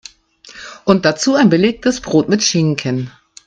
Und 0.83 1.05
dazu 1.05 1.35
ein 1.35 1.49
belegtes 1.51 2.01
Brot 2.01 2.27
mit 2.27 2.41
Schinken. 2.41 3.11